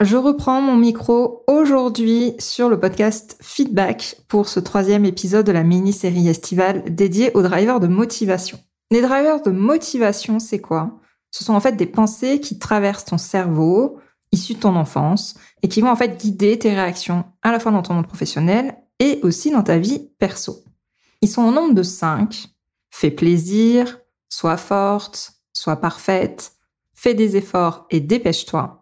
[0.00, 5.64] je reprends mon micro aujourd'hui sur le podcast Feedback pour ce troisième épisode de la
[5.64, 8.60] mini-série estivale dédiée aux drivers de motivation.
[8.92, 11.00] Les drivers de motivation, c'est quoi?
[11.32, 13.98] Ce sont en fait des pensées qui traversent ton cerveau,
[14.30, 17.72] issues de ton enfance, et qui vont en fait guider tes réactions à la fois
[17.72, 20.62] dans ton monde professionnel et aussi dans ta vie perso.
[21.22, 22.46] Ils sont au nombre de cinq.
[22.90, 26.52] Fais plaisir, sois forte, sois parfaite,
[26.94, 28.77] fais des efforts et dépêche-toi.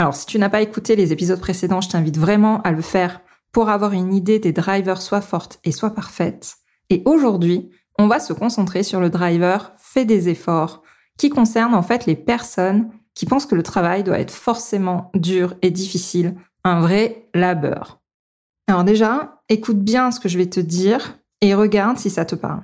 [0.00, 3.20] Alors, si tu n'as pas écouté les épisodes précédents, je t'invite vraiment à le faire
[3.52, 6.54] pour avoir une idée des drivers soit fortes et soit parfaites.
[6.88, 10.82] Et aujourd'hui, on va se concentrer sur le driver fait des efforts,
[11.18, 15.54] qui concerne en fait les personnes qui pensent que le travail doit être forcément dur
[15.60, 16.34] et difficile,
[16.64, 18.00] un vrai labeur.
[18.68, 22.36] Alors déjà, écoute bien ce que je vais te dire et regarde si ça te
[22.36, 22.62] parle.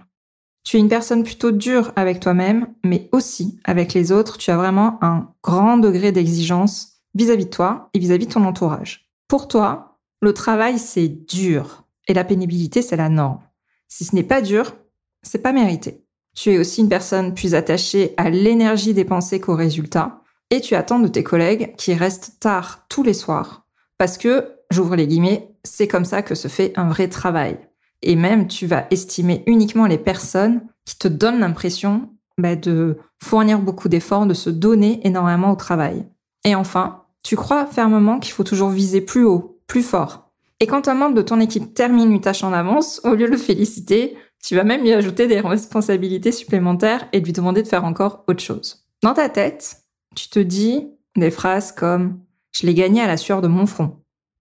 [0.64, 4.56] Tu es une personne plutôt dure avec toi-même, mais aussi avec les autres, tu as
[4.56, 9.10] vraiment un grand degré d'exigence vis-à-vis de toi et vis-à-vis de ton entourage.
[9.26, 13.40] Pour toi, le travail, c'est dur et la pénibilité, c'est la norme.
[13.88, 14.76] Si ce n'est pas dur,
[15.22, 16.04] c'est pas mérité.
[16.34, 21.00] Tu es aussi une personne plus attachée à l'énergie dépensée qu'au résultat et tu attends
[21.00, 23.66] de tes collègues qui restent tard tous les soirs
[23.98, 27.58] parce que, j'ouvre les guillemets, c'est comme ça que se fait un vrai travail.
[28.02, 33.58] Et même, tu vas estimer uniquement les personnes qui te donnent l'impression bah, de fournir
[33.58, 36.04] beaucoup d'efforts, de se donner énormément au travail.
[36.44, 40.30] Et enfin, tu crois fermement qu'il faut toujours viser plus haut, plus fort.
[40.60, 43.32] Et quand un membre de ton équipe termine une tâche en avance, au lieu de
[43.32, 47.84] le féliciter, tu vas même lui ajouter des responsabilités supplémentaires et lui demander de faire
[47.84, 48.86] encore autre chose.
[49.02, 49.82] Dans ta tête,
[50.14, 52.08] tu te dis des phrases comme⁇
[52.52, 53.86] Je l'ai gagné à la sueur de mon front⁇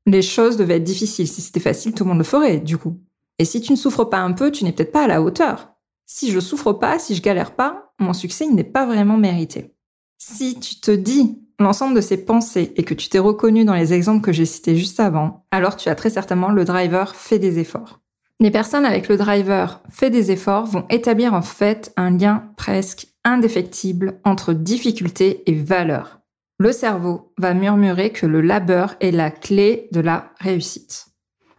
[0.06, 1.28] Les choses devaient être difficiles.
[1.28, 3.00] Si c'était facile, tout le monde le ferait, du coup.
[3.40, 5.74] Et si tu ne souffres pas un peu, tu n'es peut-être pas à la hauteur.
[6.06, 9.74] Si je souffre pas, si je galère pas, mon succès n'est pas vraiment mérité.
[10.20, 13.94] Si tu te dis l'ensemble de ces pensées et que tu t'es reconnu dans les
[13.94, 17.60] exemples que j'ai cités juste avant, alors tu as très certainement le driver fait des
[17.60, 18.02] efforts.
[18.40, 23.08] Les personnes avec le driver fait des efforts vont établir en fait un lien presque
[23.24, 26.20] indéfectible entre difficulté et valeur.
[26.58, 31.08] Le cerveau va murmurer que le labeur est la clé de la réussite.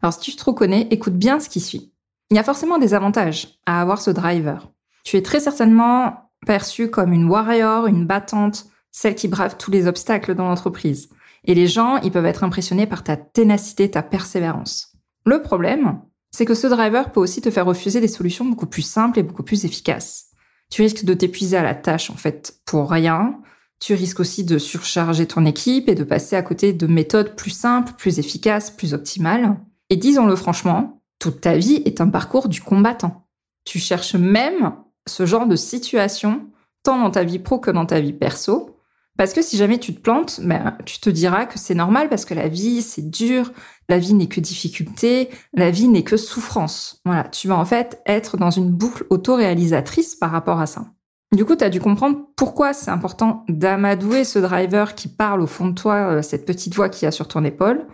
[0.03, 1.93] Alors si tu te reconnais, écoute bien ce qui suit.
[2.31, 4.71] Il y a forcément des avantages à avoir ce driver.
[5.05, 9.87] Tu es très certainement perçu comme une warrior, une battante, celle qui brave tous les
[9.87, 11.11] obstacles dans l'entreprise.
[11.45, 14.97] Et les gens, ils peuvent être impressionnés par ta ténacité, ta persévérance.
[15.27, 18.81] Le problème, c'est que ce driver peut aussi te faire refuser des solutions beaucoup plus
[18.81, 20.31] simples et beaucoup plus efficaces.
[20.71, 23.39] Tu risques de t'épuiser à la tâche, en fait, pour rien.
[23.81, 27.51] Tu risques aussi de surcharger ton équipe et de passer à côté de méthodes plus
[27.51, 29.59] simples, plus efficaces, plus optimales.
[29.91, 33.29] Et disons-le franchement, toute ta vie est un parcours du combattant.
[33.67, 34.73] Tu cherches même
[35.07, 36.47] ce genre de situation,
[36.83, 38.76] tant dans ta vie pro que dans ta vie perso,
[39.17, 42.25] parce que si jamais tu te plantes, ben, tu te diras que c'est normal parce
[42.25, 43.53] que la vie, c'est dur,
[43.89, 47.01] la vie n'est que difficulté, la vie n'est que souffrance.
[47.05, 50.87] Voilà, tu vas en fait être dans une boucle autoréalisatrice par rapport à ça.
[51.35, 55.47] Du coup, tu as dû comprendre pourquoi c'est important d'amadouer ce driver qui parle au
[55.47, 57.87] fond de toi, euh, cette petite voix qui a sur ton épaule.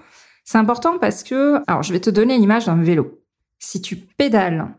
[0.44, 3.22] C'est important parce que, alors je vais te donner l'image d'un vélo.
[3.59, 4.75] Si tu pédales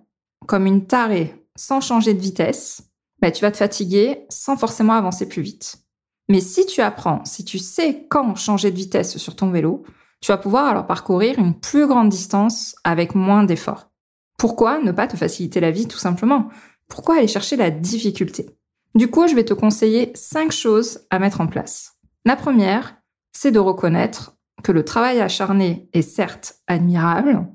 [0.46, 2.84] comme une tarée sans changer de vitesse,
[3.22, 5.83] ben, tu vas te fatiguer sans forcément avancer plus vite.
[6.30, 9.84] Mais si tu apprends, si tu sais quand changer de vitesse sur ton vélo,
[10.22, 13.92] tu vas pouvoir alors parcourir une plus grande distance avec moins d'efforts.
[14.38, 16.48] Pourquoi ne pas te faciliter la vie tout simplement?
[16.88, 18.50] Pourquoi aller chercher la difficulté?
[18.96, 21.94] Du coup, je vais te conseiller cinq choses à mettre en place.
[22.26, 22.96] La première,
[23.32, 27.48] c'est de reconnaître que le travail acharné est certes admirable,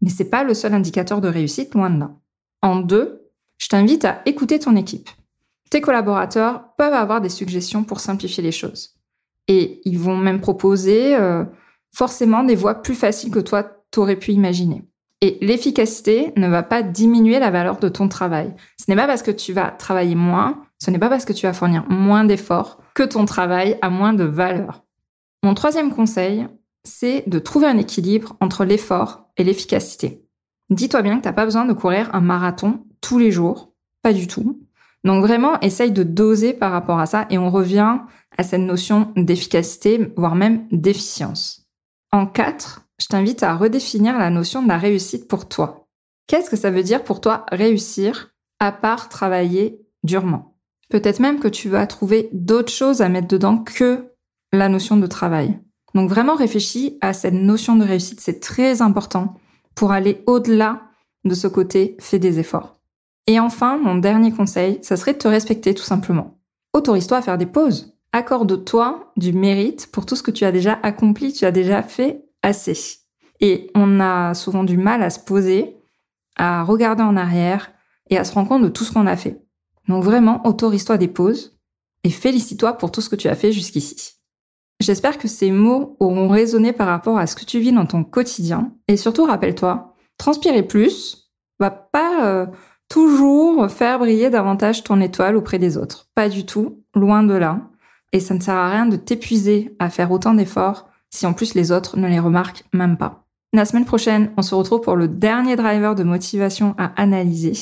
[0.00, 2.10] mais c'est pas le seul indicateur de réussite, loin de là.
[2.62, 5.10] En deux, je t'invite à écouter ton équipe.
[5.70, 8.94] Tes collaborateurs peuvent avoir des suggestions pour simplifier les choses.
[9.48, 11.44] Et ils vont même proposer euh,
[11.92, 14.84] forcément des voies plus faciles que toi t'aurais pu imaginer.
[15.22, 18.54] Et l'efficacité ne va pas diminuer la valeur de ton travail.
[18.78, 21.46] Ce n'est pas parce que tu vas travailler moins, ce n'est pas parce que tu
[21.46, 24.84] vas fournir moins d'efforts que ton travail a moins de valeur.
[25.42, 26.46] Mon troisième conseil,
[26.84, 30.22] c'est de trouver un équilibre entre l'effort et l'efficacité.
[30.70, 33.72] Dis-toi bien que tu n'as pas besoin de courir un marathon tous les jours,
[34.02, 34.65] pas du tout.
[35.06, 37.98] Donc vraiment, essaye de doser par rapport à ça et on revient
[38.36, 41.68] à cette notion d'efficacité, voire même d'efficience.
[42.10, 45.86] En 4, je t'invite à redéfinir la notion de la réussite pour toi.
[46.26, 50.58] Qu'est-ce que ça veut dire pour toi réussir à part travailler durement?
[50.88, 54.12] Peut-être même que tu vas trouver d'autres choses à mettre dedans que
[54.52, 55.60] la notion de travail.
[55.94, 59.34] Donc vraiment réfléchis à cette notion de réussite, c'est très important
[59.76, 60.82] pour aller au-delà
[61.24, 62.75] de ce côté fais des efforts.
[63.26, 66.38] Et enfin, mon dernier conseil, ça serait de te respecter tout simplement.
[66.72, 67.96] Autorise-toi à faire des pauses.
[68.12, 72.24] Accorde-toi du mérite pour tout ce que tu as déjà accompli, tu as déjà fait
[72.42, 73.00] assez.
[73.40, 75.76] Et on a souvent du mal à se poser,
[76.36, 77.72] à regarder en arrière
[78.08, 79.42] et à se rendre compte de tout ce qu'on a fait.
[79.88, 81.58] Donc vraiment, autorise-toi des pauses
[82.04, 84.14] et félicite-toi pour tout ce que tu as fait jusqu'ici.
[84.80, 88.04] J'espère que ces mots auront résonné par rapport à ce que tu vis dans ton
[88.04, 88.72] quotidien.
[88.88, 92.46] Et surtout, rappelle-toi, transpirer plus va pas euh,
[92.88, 96.08] toujours faire briller davantage ton étoile auprès des autres.
[96.14, 97.60] Pas du tout, loin de là.
[98.12, 101.54] Et ça ne sert à rien de t'épuiser à faire autant d'efforts si en plus
[101.54, 103.26] les autres ne les remarquent même pas.
[103.52, 107.52] La semaine prochaine, on se retrouve pour le dernier driver de motivation à analyser,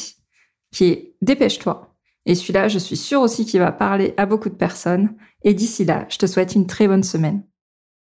[0.72, 1.94] qui est dépêche-toi.
[2.26, 5.14] Et celui-là, je suis sûre aussi qu'il va parler à beaucoup de personnes.
[5.42, 7.42] Et d'ici là, je te souhaite une très bonne semaine.